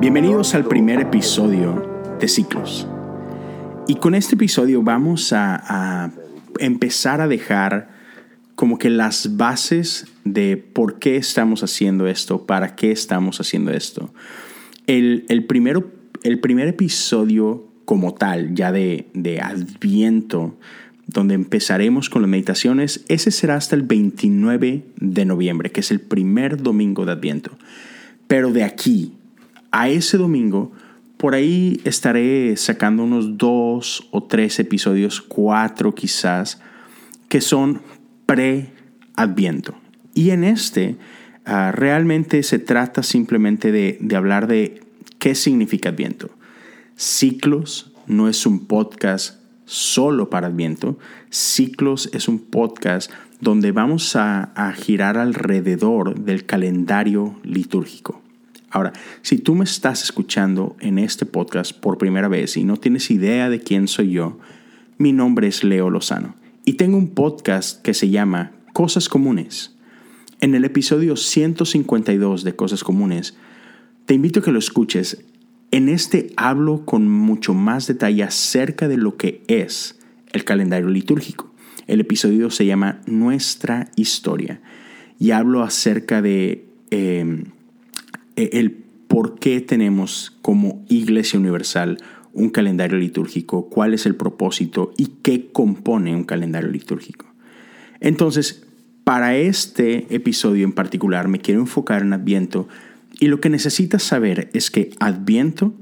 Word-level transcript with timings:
Bienvenidos 0.00 0.54
al 0.54 0.64
primer 0.64 0.98
episodio 0.98 2.16
de 2.18 2.26
Ciclos. 2.26 2.88
Y 3.86 3.96
con 3.96 4.14
este 4.14 4.34
episodio 4.34 4.82
vamos 4.82 5.34
a, 5.34 6.10
empezar 6.58 7.20
a 7.20 7.28
dejar 7.28 7.90
como 8.54 8.78
que 8.78 8.88
las 8.88 9.36
bases 9.36 10.06
de 10.24 10.56
por 10.56 10.98
qué 11.00 11.16
estamos 11.16 11.62
haciendo 11.62 12.06
esto, 12.06 12.46
para 12.46 12.76
qué 12.76 12.92
estamos 12.92 13.42
haciendo 13.42 13.72
esto. 13.72 14.14
El, 14.86 15.44
primero, 15.46 15.92
el 16.22 16.40
primer 16.40 16.68
episodio 16.68 17.68
como 17.84 18.14
tal, 18.14 18.54
ya 18.54 18.72
de, 18.72 19.10
de 19.12 19.42
Adviento, 19.42 20.58
donde 21.08 21.34
empezaremos 21.34 22.08
con 22.08 22.22
las 22.22 22.30
meditaciones, 22.30 23.04
ese 23.08 23.30
será 23.30 23.56
hasta 23.56 23.76
el 23.76 23.82
29 23.82 24.82
de 24.96 25.24
noviembre, 25.26 25.70
que 25.70 25.80
es 25.80 25.90
el 25.90 26.00
primer 26.00 26.62
domingo 26.62 27.04
de 27.04 27.12
Adviento. 27.12 27.58
Pero 28.26 28.50
de 28.50 28.64
aquí 28.64 29.12
a 29.70 29.88
ese 29.88 30.16
domingo, 30.16 30.72
por 31.16 31.34
ahí 31.34 31.80
estaré 31.84 32.56
sacando 32.56 33.04
unos 33.04 33.36
dos 33.36 34.08
o 34.10 34.22
tres 34.24 34.58
episodios, 34.58 35.20
cuatro 35.20 35.94
quizás, 35.94 36.60
que 37.28 37.40
son 37.40 37.82
pre-adviento. 38.26 39.74
Y 40.14 40.30
en 40.30 40.44
este 40.44 40.96
ah, 41.44 41.72
realmente 41.72 42.42
se 42.42 42.58
trata 42.58 43.02
simplemente 43.02 43.70
de, 43.70 43.98
hablar 44.16 44.46
de 44.46 44.82
qué 45.18 45.34
significa 45.34 45.90
adviento. 45.90 46.30
Ciclos 46.96 47.92
no 48.06 48.28
es 48.28 48.46
un 48.46 48.66
podcast 48.66 49.40
solo 49.64 50.30
para 50.30 50.48
Adviento. 50.48 50.98
Ciclos 51.30 52.10
es 52.12 52.28
un 52.28 52.40
podcast 52.40 53.10
donde 53.40 53.72
vamos 53.72 54.16
a, 54.16 54.52
girar 54.76 55.16
alrededor 55.16 56.18
del 56.20 56.44
calendario 56.44 57.38
litúrgico. 57.44 58.20
Ahora, 58.70 58.92
si 59.22 59.38
tú 59.38 59.56
me 59.56 59.64
estás 59.64 60.04
escuchando 60.04 60.76
en 60.80 60.98
este 60.98 61.26
podcast 61.26 61.72
por 61.72 61.98
primera 61.98 62.28
vez 62.28 62.56
y 62.56 62.62
no 62.62 62.76
tienes 62.76 63.10
idea 63.10 63.50
de 63.50 63.60
quién 63.60 63.88
soy 63.88 64.12
yo, 64.12 64.38
mi 64.96 65.12
nombre 65.12 65.48
es 65.48 65.64
Leo 65.64 65.90
Lozano 65.90 66.36
y 66.64 66.74
tengo 66.74 66.96
un 66.96 67.08
podcast 67.08 67.82
que 67.82 67.94
se 67.94 68.10
llama 68.10 68.52
Cosas 68.72 69.08
Comunes. 69.08 69.74
En 70.40 70.54
el 70.54 70.64
episodio 70.64 71.16
152 71.16 72.44
de 72.44 72.54
Cosas 72.54 72.84
Comunes, 72.84 73.36
te 74.06 74.14
invito 74.14 74.38
a 74.38 74.42
que 74.44 74.52
lo 74.52 74.58
escuches 74.60 75.24
en 75.72 75.88
este 75.88 76.32
hablo 76.36 76.84
con 76.84 77.08
mucho 77.08 77.54
más 77.54 77.88
detalle 77.88 78.22
acerca 78.22 78.86
de 78.86 78.96
lo 78.96 79.16
que 79.16 79.42
es 79.48 79.98
el 80.32 80.44
calendario 80.44 80.88
litúrgico. 80.88 81.52
El 81.88 82.00
episodio 82.00 82.50
se 82.50 82.66
llama 82.66 83.00
Nuestra 83.06 83.90
Historia 83.96 84.60
y 85.18 85.32
hablo 85.32 85.62
acerca 85.62 86.22
de 86.22 86.68
em, 86.90 87.46
el 88.52 88.72
por 89.08 89.38
qué 89.38 89.60
tenemos 89.60 90.36
como 90.40 90.84
Iglesia 90.88 91.38
Universal 91.38 91.98
un 92.32 92.50
calendario 92.50 92.96
litúrgico, 92.96 93.68
cuál 93.68 93.92
es 93.92 94.06
el 94.06 94.14
propósito 94.14 94.92
y 94.96 95.06
qué 95.22 95.50
compone 95.50 96.14
un 96.14 96.24
calendario 96.24 96.70
litúrgico. 96.70 97.26
Entonces, 97.98 98.64
para 99.04 99.36
este 99.36 100.06
episodio 100.14 100.64
en 100.64 100.72
particular 100.72 101.26
me 101.26 101.40
quiero 101.40 101.60
enfocar 101.60 102.02
en 102.02 102.12
Adviento 102.12 102.68
y 103.18 103.26
lo 103.26 103.40
que 103.40 103.50
necesitas 103.50 104.04
saber 104.04 104.48
es 104.52 104.70
que 104.70 104.90
Adviento 105.00 105.74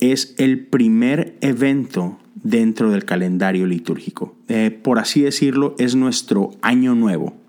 es 0.00 0.34
el 0.38 0.66
primer 0.66 1.36
evento 1.40 2.18
dentro 2.42 2.90
del 2.90 3.04
calendario 3.04 3.66
litúrgico. 3.66 4.36
Eh, 4.48 4.70
por 4.70 4.98
así 4.98 5.22
decirlo, 5.22 5.74
es 5.78 5.94
nuestro 5.94 6.52
año 6.62 6.94
nuevo 6.94 7.43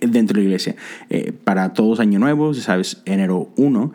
dentro 0.00 0.34
de 0.34 0.40
la 0.40 0.44
iglesia. 0.44 0.76
Eh, 1.10 1.32
para 1.32 1.72
todos 1.72 2.00
año 2.00 2.18
nuevo, 2.18 2.54
sabes, 2.54 3.02
enero 3.04 3.50
1, 3.56 3.92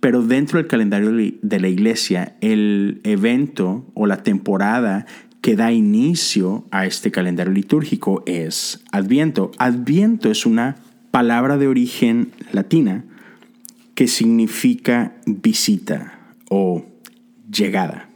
pero 0.00 0.22
dentro 0.22 0.58
del 0.58 0.66
calendario 0.66 1.12
de 1.12 1.60
la 1.60 1.68
iglesia, 1.68 2.36
el 2.40 3.00
evento 3.04 3.86
o 3.94 4.06
la 4.06 4.22
temporada 4.22 5.06
que 5.40 5.56
da 5.56 5.72
inicio 5.72 6.64
a 6.70 6.86
este 6.86 7.10
calendario 7.10 7.52
litúrgico 7.52 8.22
es 8.26 8.82
Adviento. 8.92 9.50
Adviento 9.58 10.30
es 10.30 10.46
una 10.46 10.76
palabra 11.10 11.58
de 11.58 11.68
origen 11.68 12.32
latina 12.52 13.04
que 13.94 14.08
significa 14.08 15.14
visita 15.26 16.18
o 16.48 16.86
llegada. 17.50 18.08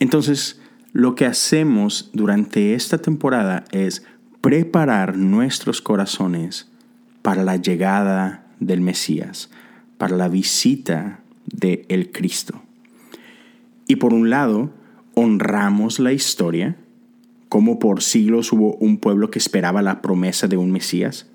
Entonces, 0.00 0.60
lo 0.92 1.14
que 1.14 1.26
hacemos 1.26 2.10
durante 2.12 2.74
esta 2.74 2.98
temporada 2.98 3.64
es 3.72 4.04
preparar 4.48 5.18
nuestros 5.18 5.82
corazones 5.82 6.70
para 7.20 7.44
la 7.44 7.56
llegada 7.56 8.46
del 8.60 8.80
Mesías, 8.80 9.50
para 9.98 10.16
la 10.16 10.28
visita 10.28 11.20
de 11.44 11.84
el 11.90 12.12
Cristo. 12.12 12.62
Y 13.86 13.96
por 13.96 14.14
un 14.14 14.30
lado, 14.30 14.70
honramos 15.12 15.98
la 15.98 16.14
historia, 16.14 16.78
como 17.50 17.78
por 17.78 18.02
siglos 18.02 18.50
hubo 18.50 18.76
un 18.76 18.96
pueblo 18.96 19.30
que 19.30 19.38
esperaba 19.38 19.82
la 19.82 20.00
promesa 20.00 20.48
de 20.48 20.56
un 20.56 20.72
Mesías, 20.72 21.26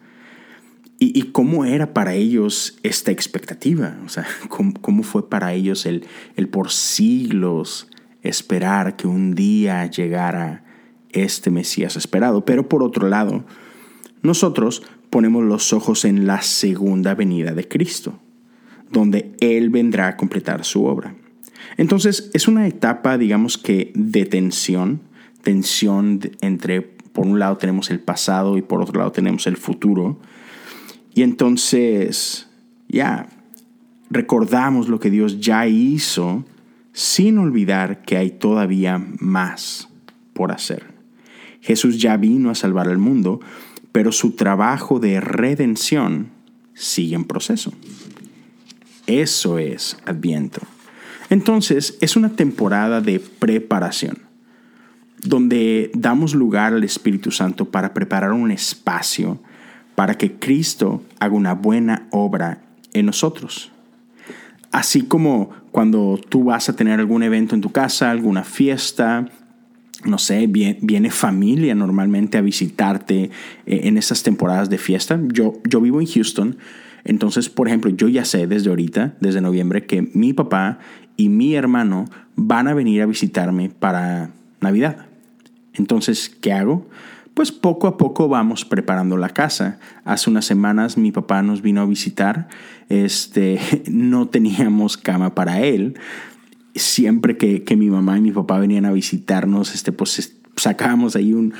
¿Y, 0.98 1.22
cómo 1.34 1.66
era 1.66 1.94
para 1.94 2.16
ellos 2.16 2.80
esta 2.82 3.12
expectativa? 3.12 3.96
O 4.06 4.10
sea, 4.10 4.26
¿cómo, 4.50 5.04
fue 5.04 5.30
para 5.30 5.54
ellos 5.54 5.86
el, 5.86 6.08
el 6.36 6.48
por 6.48 6.72
siglos 6.72 7.90
esperar 8.24 8.96
que 8.96 9.06
un 9.06 9.36
día 9.36 9.86
llegara 9.86 10.64
este 11.14 11.50
Mesías 11.50 11.96
esperado? 11.96 12.46
Pero 12.46 12.68
por 12.68 12.84
otro 12.84 13.08
lado, 13.08 13.46
nosotros 14.22 14.84
ponemos 15.10 15.44
los 15.44 15.74
ojos 15.74 16.06
en 16.06 16.26
la 16.26 16.42
segunda 16.42 17.16
venida 17.16 17.54
de 17.54 17.68
Cristo, 17.68 18.20
donde 18.90 19.34
Él 19.40 19.70
vendrá 19.70 20.08
a 20.08 20.18
completar 20.18 20.66
su 20.66 20.86
obra. 20.86 21.16
Entonces 21.78 22.30
es 22.34 22.48
una 22.48 22.68
etapa, 22.68 23.18
digamos 23.18 23.58
que, 23.58 23.92
de 23.96 24.26
tensión, 24.26 25.02
tensión 25.42 26.20
entre, 26.42 26.82
por 26.82 27.26
un 27.26 27.40
lado 27.40 27.58
tenemos 27.58 27.90
el 27.92 28.00
pasado 28.00 28.58
y 28.58 28.62
por 28.62 28.82
otro 28.82 29.00
lado 29.00 29.12
tenemos 29.12 29.48
el 29.48 29.58
futuro, 29.58 30.20
y 31.16 31.22
entonces, 31.22 32.50
ya, 32.88 33.30
recordamos 34.10 34.90
lo 34.90 35.00
que 35.00 35.12
Dios 35.12 35.40
ya 35.40 35.68
hizo 35.68 36.44
sin 36.92 37.38
olvidar 37.38 38.04
que 38.04 38.18
hay 38.18 38.32
todavía 38.32 39.04
más 39.20 39.90
por 40.34 40.52
hacer. 40.52 40.93
Jesús 41.64 41.98
ya 41.98 42.18
vino 42.18 42.50
a 42.50 42.56
salvar 42.56 42.90
al 42.90 42.98
mundo, 42.98 43.40
pero 43.92 44.12
su 44.12 44.32
trabajo 44.32 45.00
de 45.00 45.20
redención 45.22 46.30
sigue 46.74 47.16
en 47.16 47.24
proceso. 47.24 47.74
Eso 49.08 49.58
es 49.58 49.98
Adviento. 50.06 50.62
Entonces, 51.30 51.98
es 52.02 52.16
una 52.16 52.30
temporada 52.30 53.02
de 53.02 53.20
preparación, 53.20 54.20
donde 55.22 55.90
damos 55.96 56.36
lugar 56.36 56.74
al 56.74 56.84
Espíritu 56.84 57.32
Santo 57.32 57.66
para 57.66 57.94
preparar 57.94 58.34
un 58.34 58.52
espacio 58.52 59.40
para 59.96 60.16
que 60.16 60.34
Cristo 60.34 61.04
haga 61.20 61.34
una 61.34 61.54
buena 61.54 62.08
obra 62.12 62.62
en 62.94 63.06
nosotros. 63.06 63.72
Así 64.72 65.04
como 65.04 65.52
cuando 65.72 66.20
tú 66.30 66.46
vas 66.46 66.68
a 66.68 66.76
tener 66.76 67.00
algún 67.00 67.24
evento 67.24 67.56
en 67.56 67.62
tu 67.62 67.72
casa, 67.72 68.12
alguna 68.12 68.44
fiesta, 68.44 69.30
no 70.06 70.18
sé, 70.18 70.48
viene, 70.48 71.10
familia 71.10 71.76
normalmente 71.76 72.38
a 72.38 72.42
visitarte 72.42 73.32
eh, 73.66 73.82
en 73.84 73.98
esas 73.98 74.24
temporadas 74.24 74.70
de 74.70 74.78
fiesta. 74.78 75.20
Yo, 75.28 75.54
yo 75.68 75.82
vivo 75.82 76.02
en 76.02 76.08
Houston, 76.08 76.58
entonces, 77.04 77.50
por 77.50 77.68
ejemplo, 77.68 77.92
yo 77.92 78.08
ya 78.08 78.26
sé 78.26 78.48
desde 78.48 78.70
ahorita, 78.70 79.16
desde 79.20 79.42
noviembre, 79.42 79.86
que 79.86 80.10
mi 80.14 80.34
papá 80.34 80.80
y 81.18 81.30
mi 81.30 81.56
hermano 81.56 82.06
van 82.36 82.68
a 82.68 82.74
venir 82.74 83.02
a 83.02 83.06
visitarme 83.06 83.70
para 83.70 84.32
Navidad. 84.62 85.06
Entonces, 85.74 86.30
¿qué 86.30 86.54
hago? 86.54 86.88
pues 87.34 87.52
poco 87.52 87.88
a 87.88 87.98
poco 87.98 88.28
vamos 88.28 88.66
preparando 88.66 89.18
la 89.18 89.30
casa. 89.30 89.80
Hace 90.06 90.30
unas 90.30 90.46
semanas 90.46 90.98
mi 90.98 91.12
papá 91.12 91.42
nos 91.42 91.62
vino 91.62 91.82
a 91.82 91.86
visitar, 91.86 92.48
este, 92.90 93.60
no 93.92 94.28
teníamos 94.28 94.98
cama 94.98 95.34
para 95.34 95.62
él. 95.62 95.98
Siempre 96.76 97.38
que, 97.38 97.76
mi 97.76 97.90
mamá 97.90 98.18
y 98.18 98.22
mi 98.22 98.32
papá 98.32 98.60
venían 98.60 98.86
a 98.86 98.92
visitarnos, 98.92 99.74
este, 99.76 99.92
pues 99.92 100.40
sacábamos 100.56 101.16
ahí 101.16 101.34
un, 101.34 101.54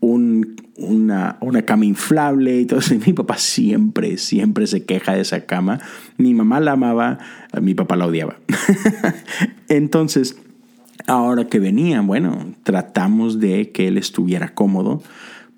una, 0.00 1.38
una, 1.40 1.62
cama 1.62 1.84
inflable 1.84 2.60
y 2.60 2.66
todo 2.66 2.80
eso. 2.80 2.94
mi 3.06 3.12
papá 3.12 3.38
siempre, 3.38 4.18
siempre 4.18 4.66
se 4.66 4.84
queja 4.84 5.14
de 5.14 5.22
esa 5.22 5.46
cama. 5.46 5.80
Mi 6.16 6.34
mamá 6.34 6.60
la 6.60 6.72
amaba, 6.72 7.18
mi 7.60 7.74
papá 7.74 7.96
la 7.96 8.06
odiaba. 8.06 8.36
Entonces, 9.68 10.36
Ahora 11.08 11.46
que 11.46 11.58
venían, 11.58 12.06
bueno, 12.06 12.54
tratamos 12.64 13.40
de 13.40 13.72
que 13.72 13.88
él 13.88 13.96
estuviera 13.96 14.54
cómodo. 14.54 15.02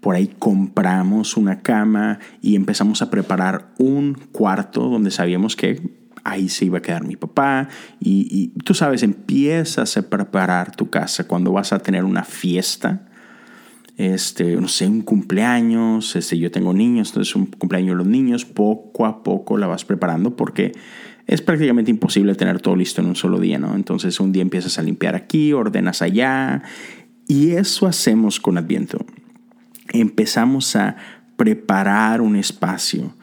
Por 0.01 0.15
ahí 0.15 0.31
compramos 0.39 1.37
una 1.37 1.61
cama 1.63 2.21
y 2.41 2.55
empezamos 2.55 3.03
a 3.03 3.11
preparar 3.11 3.73
un 3.77 4.17
cuarto 4.31 4.89
donde 4.89 5.11
sabíamos 5.11 5.56
que 5.56 5.83
ahí 6.25 6.49
se 6.49 6.67
iba 6.67 6.78
a 6.78 6.82
quedar 6.82 7.05
mi 7.05 7.17
papá. 7.17 7.69
Y, 8.00 8.49
tú 8.64 8.75
sabes, 8.75 9.02
empiezas 9.02 9.96
a 9.96 10.08
preparar 10.08 10.75
tu 10.75 10.90
casa 10.90 11.26
cuando 11.26 11.52
vas 11.52 11.72
a 11.72 11.78
tener 11.78 12.05
una 12.05 12.25
fiesta. 12.25 13.06
Este, 13.96 14.56
no 14.56 14.69
sé, 14.69 14.87
un 14.87 15.02
cumpleaños, 15.02 16.17
este, 16.17 16.38
yo 16.38 16.50
tengo 16.50 16.72
niños, 16.72 17.11
entonces 17.11 17.37
un 17.37 17.46
cumpleaños 17.46 17.90
de 17.90 17.96
los 17.96 18.06
niños, 18.06 18.46
poco 18.46 19.05
a 19.05 19.22
poco 19.22 19.58
la 19.58 19.67
vas 19.67 19.84
preparando 19.84 20.37
porque 20.37 20.72
es 21.26 21.43
prácticamente 21.43 21.90
imposible 21.90 22.34
tener 22.34 22.61
todo 22.61 22.76
listo 22.76 23.02
en 23.02 23.08
un 23.08 23.14
solo 23.14 23.38
día, 23.38 23.58
¿no? 23.58 23.75
Entonces 23.75 24.19
un 24.19 24.32
día 24.32 24.40
empiezas 24.40 24.78
a 24.78 24.82
limpiar 24.82 25.14
aquí, 25.14 25.52
ordenas 25.52 26.00
allá, 26.00 26.62
y 27.28 27.50
eso 27.50 27.87
hacemos 27.87 28.40
con 28.40 28.56
Adviento. 28.56 29.05
Empezamos 29.93 30.75
a 30.76 30.96
preparar 31.37 32.22
un 32.22 32.37
espacio 32.37 33.14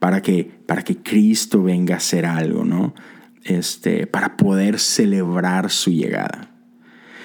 para 0.00 0.22
que, 0.22 0.50
para 0.66 0.82
que 0.82 0.96
Cristo 0.96 1.62
venga 1.62 1.94
a 1.94 1.98
hacer 1.98 2.26
algo, 2.26 2.64
¿no? 2.64 2.94
Este, 3.44 4.06
para 4.06 4.36
poder 4.36 4.80
celebrar 4.80 5.70
su 5.70 5.92
llegada. 5.92 6.50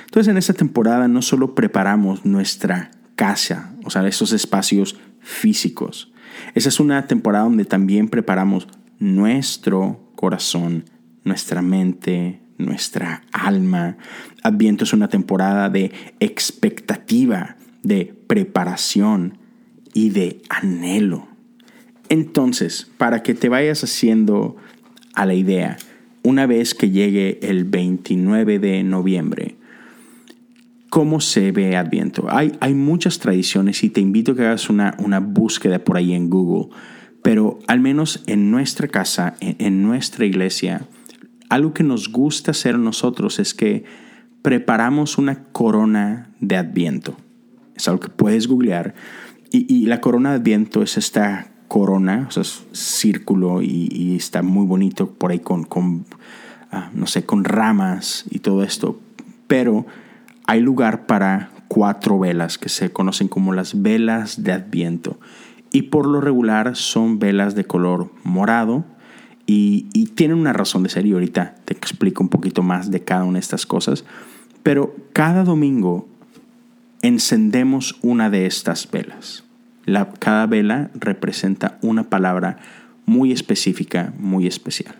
Entonces 0.06 0.30
en 0.30 0.38
esta 0.38 0.54
temporada 0.54 1.08
no 1.08 1.22
solo 1.22 1.56
preparamos 1.56 2.26
nuestra 2.26 2.92
casa, 3.16 3.74
o 3.84 3.90
sea, 3.90 4.06
esos 4.08 4.32
espacios 4.34 4.98
físicos. 5.20 6.14
Esa 6.54 6.70
es 6.70 6.80
una 6.80 7.08
temporada 7.08 7.46
donde 7.46 7.66
también 7.66 8.08
preparamos 8.08 8.68
nuestro 9.00 10.12
corazón, 10.16 10.86
nuestra 11.24 11.62
mente, 11.62 12.42
nuestra 12.58 13.24
alma. 13.32 13.98
Adviento 14.44 14.84
es 14.84 14.94
una 14.94 15.08
temporada 15.08 15.70
de 15.70 15.92
expectativa, 16.20 17.58
de 17.84 18.14
preparación 18.28 19.38
y 19.94 20.10
de 20.10 20.42
anhelo. 20.50 21.35
Entonces, 22.16 22.90
para 22.98 23.24
que 23.24 23.34
te 23.34 23.50
vayas 23.50 23.84
haciendo 23.84 24.56
a 25.16 25.26
la 25.26 25.34
idea, 25.34 25.76
una 26.24 26.46
vez 26.46 26.74
que 26.74 26.90
llegue 26.90 27.40
el 27.42 27.66
29 27.66 28.58
de 28.60 28.84
noviembre, 28.84 29.58
¿cómo 30.90 31.20
se 31.20 31.52
ve 31.52 31.76
Adviento? 31.76 32.28
Hay, 32.30 32.54
hay 32.62 32.74
muchas 32.74 33.20
tradiciones 33.20 33.84
y 33.84 33.90
te 33.90 34.00
invito 34.00 34.32
a 34.32 34.36
que 34.38 34.46
hagas 34.46 34.70
una, 34.70 34.96
una 35.00 35.20
búsqueda 35.20 35.80
por 35.84 35.98
ahí 35.98 36.14
en 36.14 36.30
Google, 36.30 36.74
pero 37.22 37.60
al 37.68 37.82
menos 37.82 38.24
en 38.28 38.50
nuestra 38.50 38.88
casa, 38.88 39.36
en 39.42 39.84
nuestra 39.84 40.26
iglesia, 40.26 40.88
algo 41.50 41.74
que 41.74 41.84
nos 41.84 42.10
gusta 42.10 42.52
hacer 42.52 42.80
nosotros 42.80 43.40
es 43.40 43.54
que 43.54 43.84
preparamos 44.42 45.18
una 45.18 45.44
corona 45.52 46.30
de 46.40 46.56
Adviento. 46.56 47.18
Es 47.76 47.90
algo 47.90 48.00
que 48.00 48.08
puedes 48.10 48.48
googlear. 48.48 48.96
Y, 49.52 49.86
la 49.86 50.00
corona 50.00 50.30
de 50.32 50.36
Adviento 50.38 50.82
es 50.82 50.98
esta 50.98 51.55
corona, 51.68 52.26
o 52.28 52.32
sea, 52.32 52.42
es 52.42 52.64
círculo 52.72 53.62
y, 53.62 54.16
está 54.16 54.42
muy 54.42 54.66
bonito 54.66 55.10
por 55.10 55.32
ahí 55.32 55.40
con, 55.40 55.64
con 55.64 56.06
ah, 56.72 56.90
no 56.94 57.08
sé, 57.08 57.26
con 57.26 57.44
ramas 57.44 58.26
y 58.30 58.40
todo 58.40 58.64
esto. 58.64 59.00
Pero 59.48 59.86
hay 60.48 60.62
lugar 60.62 61.06
para 61.06 61.52
cuatro 61.68 62.20
velas 62.20 62.58
que 62.58 62.70
se 62.70 62.92
conocen 62.92 63.28
como 63.28 63.54
las 63.54 63.82
velas 63.82 64.44
de 64.44 64.52
Adviento. 64.54 65.20
Y 65.72 65.84
por 65.84 66.08
lo 66.08 66.22
regular 66.22 66.76
son 66.76 67.20
velas 67.20 67.56
de 67.56 67.66
color 67.66 68.12
morado, 68.24 68.86
y, 69.48 70.08
tienen 70.16 70.38
una 70.38 70.54
razón 70.54 70.84
de 70.84 70.90
ser 70.90 71.06
y 71.06 71.14
ahorita 71.14 71.56
te 71.66 71.74
explico 71.74 72.24
un 72.24 72.30
poquito 72.30 72.64
más 72.64 72.90
de 72.90 73.04
cada 73.04 73.24
una 73.24 73.34
de 73.34 73.42
estas 73.42 73.66
cosas. 73.66 74.06
Pero 74.64 74.96
cada 75.14 75.44
domingo 75.44 76.08
encendemos 77.02 77.98
una 78.02 78.30
de 78.30 78.46
estas 78.46 78.90
velas. 78.90 79.44
Cada 80.20 80.46
vela 80.48 80.90
representa 80.96 81.78
una 81.82 82.10
palabra 82.10 82.58
muy 83.06 83.32
específica, 83.32 84.14
muy 84.18 84.48
especial. 84.48 84.96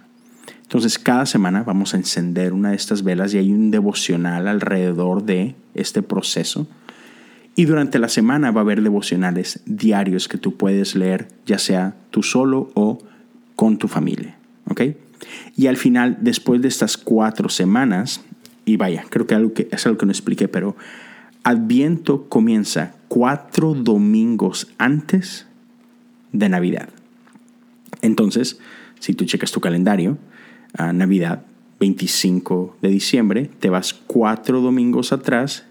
Entonces 0.64 1.00
cada 1.00 1.26
semana 1.26 1.64
vamos 1.64 1.94
a 1.94 1.98
encender 1.98 2.54
una 2.54 2.72
de 2.72 2.76
estas 2.76 3.04
velas 3.04 3.34
y 3.34 3.38
hay 3.38 3.52
un 3.52 3.72
devocional 3.72 4.48
alrededor 4.48 5.24
de 5.24 5.56
este 5.74 6.02
proceso. 6.02 6.68
Y 7.56 7.66
durante 7.66 8.00
la 8.00 8.10
semana 8.10 8.52
va 8.52 8.62
a 8.62 8.64
haber 8.64 8.82
devocionales 8.82 9.62
diarios 9.66 10.28
que 10.28 10.38
tú 10.38 10.58
puedes 10.58 10.96
leer, 10.96 11.28
ya 11.46 11.58
sea 11.58 11.96
tú 12.12 12.22
solo 12.22 12.72
o 12.74 13.00
con 13.56 13.78
tu 13.78 13.88
familia. 13.88 14.38
¿Ok? 14.70 14.82
Y 15.56 15.68
al 15.68 15.78
final, 15.78 16.18
después 16.22 16.62
de 16.62 16.68
estas 16.68 16.98
cuatro 16.98 17.50
semanas, 17.50 18.22
y 18.66 18.78
vaya, 18.78 19.06
creo 19.10 19.26
que, 19.26 19.36
algo 19.36 19.54
que 19.54 19.70
es 19.72 19.86
algo 19.86 19.98
que 19.98 20.06
no 20.06 20.12
expliqué, 20.12 20.48
pero 20.48 20.76
Adviento 21.46 22.28
comienza 22.28 22.96
cuatro 23.08 23.76
domingos 23.76 24.74
antes 24.80 25.46
de 26.32 26.50
Navidad. 26.50 26.90
Entonces, 28.02 28.58
si 29.00 29.14
tú 29.14 29.26
checas 29.26 29.52
tu 29.52 29.62
calendario, 29.62 30.18
Navidad, 30.76 31.46
25 31.80 32.78
de 32.82 32.90
diciembre, 32.90 33.52
te 33.60 33.70
vas 33.70 33.94
cuatro 33.94 34.60
domingos 34.60 35.14
atrás 35.14 35.66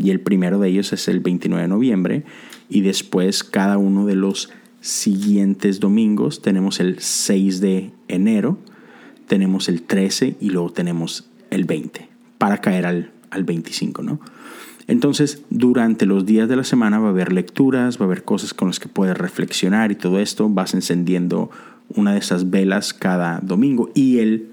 y 0.00 0.10
el 0.10 0.18
primero 0.18 0.58
de 0.58 0.70
ellos 0.70 0.92
es 0.92 1.06
el 1.06 1.20
29 1.20 1.62
de 1.62 1.68
noviembre 1.68 2.24
y 2.68 2.80
después 2.80 3.44
cada 3.44 3.78
uno 3.78 4.06
de 4.06 4.16
los 4.16 4.50
siguientes 4.80 5.78
domingos. 5.78 6.42
Tenemos 6.42 6.80
el 6.80 6.98
6 6.98 7.60
de 7.60 7.92
enero, 8.08 8.58
tenemos 9.28 9.68
el 9.68 9.82
13 9.82 10.38
y 10.40 10.50
luego 10.50 10.72
tenemos 10.72 11.30
el 11.50 11.66
20 11.66 12.08
para 12.36 12.60
caer 12.60 12.84
al, 12.84 13.12
al 13.30 13.44
25, 13.44 14.02
¿no? 14.02 14.18
Entonces, 14.90 15.42
durante 15.50 16.04
los 16.04 16.26
días 16.26 16.48
de 16.48 16.56
la 16.56 16.64
semana 16.64 16.98
va 16.98 17.08
a 17.08 17.10
haber 17.10 17.32
lecturas, 17.32 17.98
va 17.98 18.02
a 18.02 18.06
haber 18.06 18.24
cosas 18.24 18.52
con 18.52 18.68
las 18.68 18.80
que 18.80 18.88
puedes 18.88 19.16
reflexionar 19.16 19.92
y 19.92 19.94
todo 19.94 20.18
esto. 20.18 20.48
Vas 20.48 20.74
encendiendo 20.74 21.50
una 21.94 22.12
de 22.12 22.18
esas 22.18 22.50
velas 22.50 22.92
cada 22.92 23.40
domingo 23.40 23.90
y 23.94 24.18
el 24.18 24.48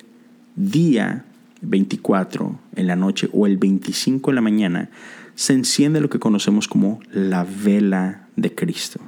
día 0.56 1.26
24 1.62 2.60
en 2.76 2.88
la 2.88 2.96
noche 2.96 3.30
o 3.34 3.48
el 3.48 3.58
25 3.58 4.32
en 4.32 4.36
la 4.36 4.42
mañana 4.42 4.90
se 5.36 5.54
enciende 5.54 6.02
lo 6.02 6.10
que 6.10 6.20
conocemos 6.20 6.68
como 6.68 7.00
la 7.12 7.46
vela 7.46 8.28
de 8.36 8.54
Cristo 8.54 9.00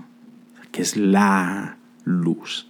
que 0.72 0.82
es 0.82 0.98
la 0.98 1.78
luz. 2.06 2.68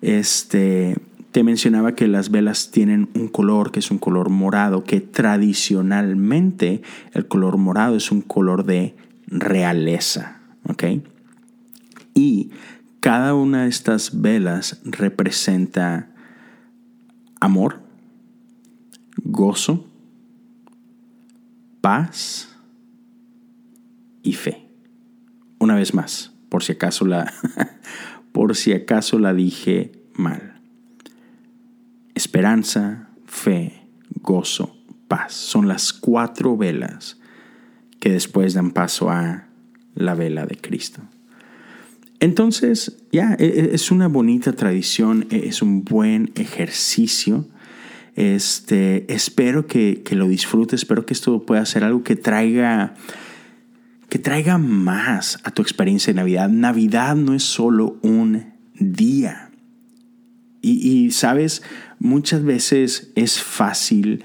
Este, 0.00 0.96
te 1.34 1.42
mencionaba 1.42 1.96
que 1.96 2.06
las 2.06 2.30
velas 2.30 2.70
tienen 2.70 3.10
un 3.16 3.26
color 3.26 3.72
que 3.72 3.80
es 3.80 3.90
un 3.90 3.98
color 3.98 4.30
morado, 4.30 4.84
que 4.84 5.00
tradicionalmente 5.00 6.80
el 7.10 7.26
color 7.26 7.56
morado 7.56 7.96
es 7.96 8.12
un 8.12 8.20
color 8.20 8.64
de 8.64 8.94
realeza, 9.26 10.38
¿ok? 10.68 10.84
Y 12.14 12.52
cada 13.00 13.34
una 13.34 13.64
de 13.64 13.68
estas 13.68 14.20
velas 14.20 14.80
representa 14.84 16.08
amor, 17.40 17.80
gozo, 19.16 19.90
paz 21.80 22.56
y 24.22 24.34
fe. 24.34 24.68
Una 25.58 25.74
vez 25.74 25.94
más, 25.94 26.32
por 26.48 26.62
si 26.62 26.70
acaso 26.70 27.04
la, 27.04 27.32
por 28.30 28.54
si 28.54 28.72
acaso 28.72 29.18
la 29.18 29.34
dije 29.34 29.90
mal. 30.12 30.53
Esperanza, 32.14 33.08
fe, 33.26 33.82
gozo, 34.22 34.76
paz. 35.08 35.32
Son 35.32 35.68
las 35.68 35.92
cuatro 35.92 36.56
velas 36.56 37.18
que 38.00 38.10
después 38.10 38.54
dan 38.54 38.70
paso 38.70 39.10
a 39.10 39.46
la 39.94 40.14
vela 40.14 40.46
de 40.46 40.56
Cristo. 40.56 41.00
Entonces, 42.20 42.98
ya, 43.12 43.36
e, 43.38 43.46
e, 43.46 43.74
es 43.74 43.90
una 43.90 44.08
bonita 44.08 44.52
tradición, 44.52 45.26
e, 45.30 45.48
es 45.48 45.62
un 45.62 45.84
buen 45.84 46.32
ejercicio. 46.36 47.46
Este, 48.16 49.12
espero 49.12 49.66
que, 49.66 50.02
que 50.04 50.14
lo 50.14 50.28
disfrutes, 50.28 50.80
espero 50.80 51.04
que 51.04 51.14
esto 51.14 51.44
pueda 51.44 51.66
ser 51.66 51.84
algo 51.84 52.02
que 52.02 52.16
traiga 52.16 52.94
que 54.14 54.20
traiga 54.20 54.58
más 54.58 55.40
a 55.42 55.50
tu 55.50 55.60
experiencia 55.60 56.12
de 56.12 56.18
Navidad. 56.18 56.48
Navidad 56.48 57.16
no 57.16 57.34
es 57.34 57.42
solo 57.42 57.98
un 58.02 58.52
día. 58.78 59.50
Y, 60.66 61.10
sabes, 61.10 61.62
muchas 61.98 62.42
veces 62.42 63.12
es 63.16 63.42
fácil 63.42 64.24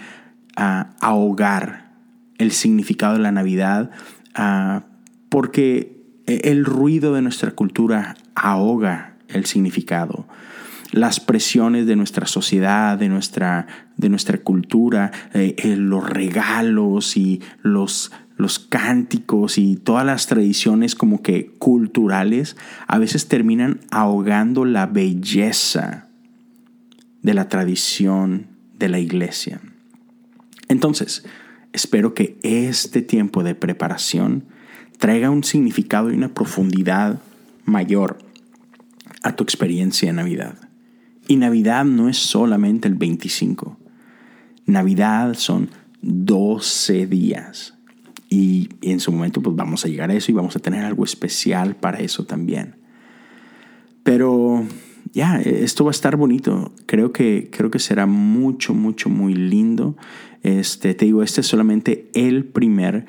ah, 0.56 0.92
ahogar 1.02 1.92
el 2.38 2.52
significado 2.52 3.14
de 3.14 3.20
la 3.20 3.34
Navidad 3.34 3.92
ah, 4.36 4.86
porque 5.28 6.00
el 6.26 6.64
ruido 6.64 7.14
de 7.14 7.22
nuestra 7.22 7.52
cultura 7.52 8.16
ahoga 8.36 9.18
el 9.28 9.46
significado. 9.46 10.28
Las 10.92 11.20
presiones 11.20 11.86
de 11.86 11.96
nuestra 11.96 12.26
sociedad, 12.26 12.98
de 12.98 13.10
nuestra, 13.10 13.68
de 13.98 14.10
nuestra 14.10 14.40
cultura, 14.40 15.12
eh, 15.34 15.56
eh, 15.58 15.76
los 15.76 16.10
regalos 16.10 17.18
y 17.18 17.42
los 17.62 18.12
los 18.38 18.58
cánticos 18.58 19.58
y 19.58 19.76
todas 19.76 20.06
las 20.06 20.28
tradiciones 20.28 20.96
como 20.96 21.22
que 21.22 21.52
culturales 21.60 22.56
a 22.88 22.98
veces 22.98 23.28
terminan 23.28 23.82
ahogando 23.92 24.64
la 24.64 24.86
belleza 24.86 26.09
de 27.22 27.34
la 27.34 27.50
tradición 27.50 28.48
de 28.78 28.90
la 28.90 29.00
iglesia. 29.00 29.62
Entonces, 30.68 31.26
espero 31.74 32.14
que 32.14 32.38
este 32.44 33.02
tiempo 33.02 33.44
de 33.44 33.56
preparación 33.56 34.46
traiga 34.98 35.30
un 35.30 35.44
significado 35.44 36.12
y 36.12 36.16
una 36.16 36.34
profundidad 36.34 37.22
mayor 37.66 38.20
a 39.24 39.36
tu 39.36 39.44
experiencia 39.44 40.10
de 40.10 40.14
Navidad. 40.14 40.56
Y 41.28 41.36
Navidad 41.36 41.86
no 41.86 42.10
es 42.10 42.18
solamente 42.18 42.88
el 42.88 42.96
25. 42.96 43.78
Navidad 44.66 45.34
son 45.36 45.70
12 46.02 47.08
días 47.08 47.76
y, 48.30 48.70
en 48.82 49.00
su 49.00 49.12
momento 49.12 49.42
pues 49.42 49.56
vamos 49.56 49.84
a 49.84 49.88
llegar 49.88 50.12
a 50.12 50.14
eso 50.14 50.32
y 50.32 50.36
vamos 50.36 50.56
a 50.56 50.60
tener 50.60 50.86
algo 50.86 51.04
especial 51.04 51.76
para 51.76 52.00
eso 52.00 52.26
también. 52.26 52.76
Pero 54.04 54.64
ya, 55.14 55.40
esto 55.40 55.84
va 55.86 55.90
a 55.90 55.92
estar 55.92 56.16
bonito. 56.16 56.72
Creo 56.86 57.12
que, 57.12 57.50
creo 57.52 57.72
que 57.72 57.80
será 57.80 58.06
mucho, 58.06 58.74
mucho, 58.74 59.10
muy 59.10 59.34
lindo. 59.34 59.98
Este, 60.44 60.94
te 60.94 61.06
digo, 61.06 61.24
este 61.24 61.42
es 61.42 61.48
solamente 61.48 62.10
el 62.14 62.46
primer, 62.46 63.06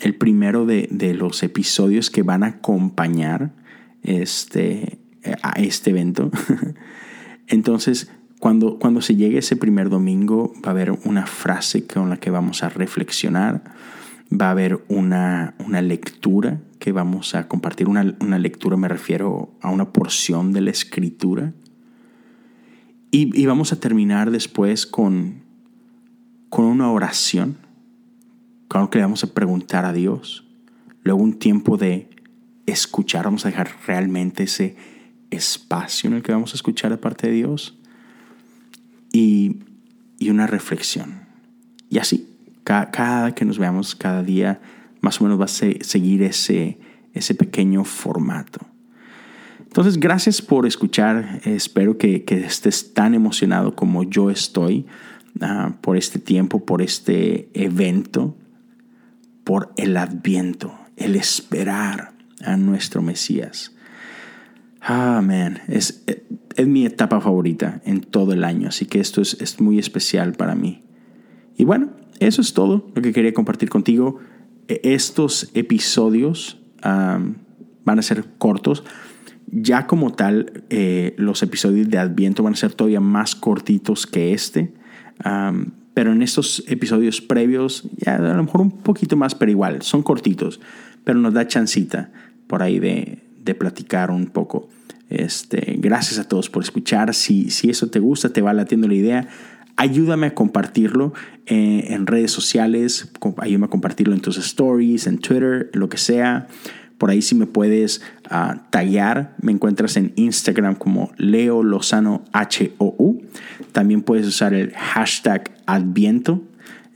el 0.00 0.14
primero 0.14 0.66
de, 0.66 0.88
de, 0.90 1.14
los 1.14 1.42
episodios 1.42 2.10
que 2.10 2.22
van 2.22 2.42
a 2.42 2.48
acompañar 2.48 3.52
este, 4.02 4.98
a 5.42 5.52
este 5.60 5.90
evento. 5.90 6.30
Entonces, 7.46 8.10
cuando, 8.40 8.78
cuando 8.78 9.00
se 9.00 9.16
llegue 9.16 9.38
ese 9.38 9.56
primer 9.56 9.88
domingo, 9.88 10.52
va 10.64 10.68
a 10.68 10.70
haber 10.72 10.90
una 10.90 11.26
frase 11.26 11.86
con 11.86 12.10
la 12.10 12.18
que 12.18 12.30
vamos 12.30 12.62
a 12.62 12.68
reflexionar, 12.68 13.62
va 14.40 14.48
a 14.48 14.50
haber 14.50 14.84
una, 14.88 15.54
una 15.64 15.80
lectura 15.80 16.60
que 16.78 16.92
vamos 16.92 17.34
a 17.34 17.48
compartir. 17.48 17.88
Una, 17.88 18.16
una, 18.20 18.38
lectura 18.38 18.76
me 18.76 18.88
refiero 18.88 19.56
a 19.60 19.70
una 19.70 19.92
porción 19.92 20.52
de 20.52 20.60
la 20.60 20.70
escritura. 20.70 21.52
Y, 23.10 23.40
y 23.40 23.46
vamos 23.46 23.72
a 23.72 23.80
terminar 23.80 24.30
después 24.30 24.86
con, 24.86 25.42
con 26.48 26.64
una 26.64 26.90
oración, 26.90 27.58
con 28.68 28.82
lo 28.82 28.90
que 28.90 28.98
le 28.98 29.04
vamos 29.04 29.22
a 29.22 29.32
preguntar 29.32 29.84
a 29.84 29.92
Dios. 29.92 30.46
Luego 31.02 31.22
un 31.22 31.38
tiempo 31.38 31.76
de 31.76 32.10
escuchar, 32.66 33.24
vamos 33.24 33.44
a 33.46 33.50
dejar 33.50 33.70
realmente 33.86 34.44
ese 34.44 34.76
espacio 35.30 36.08
en 36.08 36.16
el 36.16 36.22
que 36.22 36.32
vamos 36.32 36.52
a 36.52 36.56
escuchar 36.56 36.90
de 36.90 36.96
parte 36.96 37.28
de 37.28 37.34
Dios 37.34 37.78
y, 39.12 39.60
y 40.18 40.30
una 40.30 40.46
reflexión. 40.46 41.24
Y 41.88 41.98
así, 41.98 42.33
cada, 42.64 42.90
cada, 42.90 43.34
que 43.34 43.44
nos 43.44 43.58
veamos, 43.58 43.94
cada 43.94 44.22
día, 44.22 44.60
más 45.00 45.20
o 45.20 45.24
menos 45.24 45.40
va 45.40 45.44
a 45.44 45.48
seguir 45.48 46.22
ese, 46.22 46.78
ese 47.12 47.34
pequeño 47.34 47.84
formato. 47.84 48.60
Entonces, 49.60 49.98
gracias 49.98 50.40
por 50.40 50.66
escuchar. 50.66 51.40
Espero 51.44 51.98
que, 51.98 52.24
que 52.24 52.44
estés 52.44 52.94
tan 52.94 53.14
emocionado 53.14 53.74
como 53.74 54.04
yo 54.04 54.30
estoy 54.30 54.86
uh, 55.40 55.72
por 55.80 55.96
este 55.96 56.18
tiempo, 56.18 56.64
por 56.64 56.80
este 56.80 57.50
evento, 57.54 58.36
por 59.42 59.72
el 59.76 59.96
adviento, 59.96 60.78
el 60.96 61.16
esperar 61.16 62.14
a 62.44 62.56
nuestro 62.56 63.02
Mesías. 63.02 63.72
Ah, 64.80 65.20
man, 65.22 65.60
es, 65.66 66.04
es 66.54 66.66
mi 66.66 66.86
etapa 66.86 67.20
favorita 67.20 67.80
en 67.84 68.00
todo 68.00 68.32
el 68.32 68.44
año, 68.44 68.68
así 68.68 68.86
que 68.86 69.00
esto 69.00 69.22
es, 69.22 69.36
es 69.40 69.60
muy 69.60 69.78
especial 69.78 70.34
para 70.34 70.54
mí. 70.54 70.84
Y 71.56 71.64
bueno, 71.64 71.90
eso 72.20 72.40
es 72.40 72.54
todo 72.54 72.86
lo 72.94 73.02
que 73.02 73.12
quería 73.12 73.32
compartir 73.34 73.68
contigo. 73.68 74.18
E, 74.68 74.80
estos 74.84 75.50
episodios 75.54 76.58
van 76.82 77.98
a 77.98 78.02
ser 78.02 78.24
cortos. 78.38 78.84
Ya 79.46 79.86
como 79.86 80.12
tal, 80.12 80.64
eh, 80.70 81.14
los 81.16 81.42
episodios 81.42 81.88
de 81.88 81.98
Adviento 81.98 82.42
van 82.42 82.54
a 82.54 82.56
ser 82.56 82.72
todavía 82.72 83.00
más 83.00 83.34
cortitos 83.34 84.06
que 84.06 84.32
este. 84.32 84.74
Pero 85.94 86.12
en 86.12 86.22
estos 86.22 86.64
episodios 86.66 87.20
previos, 87.20 87.88
ya 87.96 88.16
a 88.16 88.18
lo 88.18 88.42
mejor 88.42 88.60
un 88.60 88.70
poquito 88.82 89.16
más, 89.16 89.34
pero 89.34 89.50
igual, 89.50 89.82
son 89.82 90.02
cortitos. 90.02 90.60
Pero 91.04 91.18
nos 91.20 91.34
da 91.34 91.46
chancita 91.46 92.10
por 92.48 92.62
ahí 92.62 92.80
de, 92.80 93.22
de 93.44 93.54
platicar 93.54 94.10
un 94.10 94.26
poco. 94.26 94.68
Este, 95.10 95.76
gracias 95.78 96.18
a 96.18 96.28
todos 96.28 96.50
por 96.50 96.62
escuchar. 96.62 97.14
Si, 97.14 97.50
si 97.50 97.70
eso 97.70 97.88
te 97.88 98.00
gusta, 98.00 98.30
te 98.30 98.42
va 98.42 98.52
latiendo 98.52 98.88
la 98.88 98.94
idea, 98.94 99.28
ayúdame 99.76 100.28
a 100.28 100.34
compartirlo 100.34 101.12
eh, 101.46 101.86
en 101.88 102.06
redes 102.06 102.30
sociales, 102.30 103.10
ayúdame 103.38 103.66
a 103.66 103.70
compartirlo 103.70 104.14
en 104.14 104.20
tus 104.20 104.38
stories, 104.38 105.06
en 105.06 105.18
Twitter, 105.18 105.70
lo 105.72 105.88
que 105.88 105.98
sea. 105.98 106.46
Por 106.98 107.10
ahí 107.10 107.22
si 107.22 107.34
me 107.34 107.46
puedes 107.46 108.02
uh, 108.30 108.58
taggear, 108.70 109.34
me 109.42 109.52
encuentras 109.52 109.96
en 109.96 110.12
Instagram 110.16 110.76
como 110.76 111.12
Leo 111.16 111.62
Lozano 111.62 112.24
H-O-U. 112.32 113.22
También 113.72 114.02
puedes 114.02 114.26
usar 114.26 114.54
el 114.54 114.72
hashtag 114.72 115.50
Adviento 115.66 116.42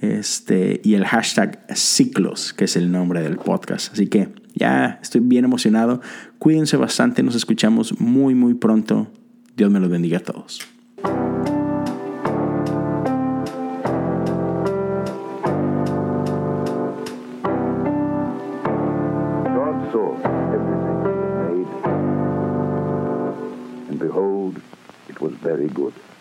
este, 0.00 0.80
y 0.84 0.94
el 0.94 1.04
hashtag 1.04 1.64
Ciclos, 1.74 2.52
que 2.52 2.64
es 2.64 2.76
el 2.76 2.92
nombre 2.92 3.22
del 3.22 3.36
podcast. 3.36 3.92
Así 3.92 4.06
que 4.06 4.28
ya 4.54 5.00
estoy 5.02 5.20
bien 5.20 5.44
emocionado. 5.44 6.00
Cuídense 6.38 6.76
bastante, 6.76 7.22
nos 7.22 7.34
escuchamos 7.34 8.00
muy, 8.00 8.34
muy 8.34 8.54
pronto. 8.54 9.12
Dios 9.56 9.70
me 9.70 9.80
los 9.80 9.90
bendiga 9.90 10.18
a 10.18 10.22
todos. 10.22 10.60
Very 25.58 25.70
good. 25.70 26.17